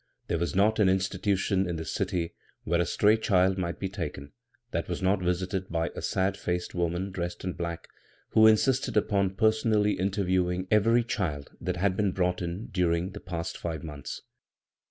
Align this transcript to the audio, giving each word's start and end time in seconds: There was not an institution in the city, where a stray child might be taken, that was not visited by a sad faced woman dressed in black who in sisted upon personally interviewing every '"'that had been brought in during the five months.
There 0.29 0.39
was 0.39 0.55
not 0.55 0.79
an 0.79 0.89
institution 0.89 1.69
in 1.69 1.75
the 1.75 1.85
city, 1.85 2.33
where 2.63 2.81
a 2.81 2.87
stray 2.87 3.17
child 3.17 3.59
might 3.59 3.77
be 3.79 3.87
taken, 3.87 4.31
that 4.71 4.87
was 4.87 4.99
not 4.99 5.21
visited 5.21 5.69
by 5.69 5.91
a 5.95 6.01
sad 6.01 6.35
faced 6.37 6.73
woman 6.73 7.11
dressed 7.11 7.43
in 7.43 7.53
black 7.53 7.87
who 8.29 8.47
in 8.47 8.55
sisted 8.55 8.95
upon 8.97 9.35
personally 9.35 9.91
interviewing 9.99 10.67
every 10.71 11.03
'"'that 11.61 11.77
had 11.77 11.95
been 11.95 12.13
brought 12.13 12.41
in 12.41 12.69
during 12.71 13.11
the 13.11 13.45
five 13.59 13.83
months. 13.83 14.21